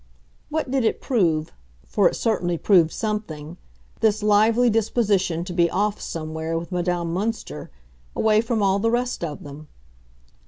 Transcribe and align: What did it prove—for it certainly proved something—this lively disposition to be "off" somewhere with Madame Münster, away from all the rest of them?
What 0.49 0.71
did 0.71 0.83
it 0.83 0.99
prove—for 0.99 2.09
it 2.09 2.15
certainly 2.15 2.57
proved 2.57 2.91
something—this 2.91 4.23
lively 4.23 4.67
disposition 4.67 5.43
to 5.43 5.53
be 5.53 5.69
"off" 5.69 6.01
somewhere 6.01 6.57
with 6.57 6.71
Madame 6.71 7.13
Münster, 7.13 7.69
away 8.15 8.41
from 8.41 8.63
all 8.63 8.79
the 8.79 8.89
rest 8.89 9.23
of 9.23 9.43
them? 9.43 9.67